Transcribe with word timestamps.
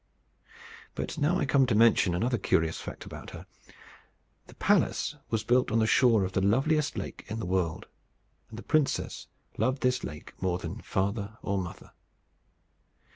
But 0.95 1.19
now 1.19 1.37
I 1.37 1.45
come 1.45 1.67
to 1.67 1.75
mention 1.75 2.15
another 2.15 2.39
curious 2.39 2.81
fact 2.81 3.05
about 3.05 3.29
her. 3.29 3.45
The 4.47 4.55
palace 4.55 5.15
was 5.29 5.43
built 5.43 5.69
on 5.71 5.77
the 5.77 5.85
shore 5.85 6.23
of 6.23 6.31
the 6.31 6.41
loveliest 6.41 6.97
lake 6.97 7.23
in 7.27 7.37
the 7.37 7.45
world; 7.45 7.85
and 8.49 8.57
the 8.57 8.63
princess 8.63 9.27
loved 9.59 9.83
this 9.83 10.03
lake 10.03 10.33
more 10.41 10.57
than 10.57 10.81
father 10.81 11.37
or 11.43 11.59
mother. 11.59 11.91